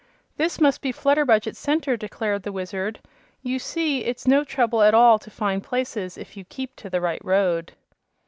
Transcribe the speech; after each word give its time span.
"This 0.35 0.59
must 0.59 0.81
be 0.81 0.91
Flutterbudget 0.91 1.55
Center," 1.55 1.95
declared 1.95 2.41
the 2.41 2.51
Wizard. 2.51 3.01
"You 3.43 3.59
see, 3.59 4.03
it's 4.03 4.25
no 4.27 4.43
trouble 4.43 4.81
at 4.81 4.95
all 4.95 5.19
to 5.19 5.29
find 5.29 5.63
places 5.63 6.17
if 6.17 6.35
you 6.35 6.43
keep 6.43 6.75
to 6.77 6.89
the 6.89 7.01
right 7.01 7.23
road." 7.23 7.73